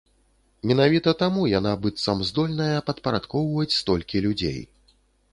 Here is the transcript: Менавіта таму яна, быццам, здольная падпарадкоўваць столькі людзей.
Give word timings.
Менавіта 0.69 1.11
таму 1.23 1.41
яна, 1.49 1.73
быццам, 1.83 2.23
здольная 2.29 2.77
падпарадкоўваць 2.87 3.75
столькі 3.81 4.23
людзей. 4.27 4.57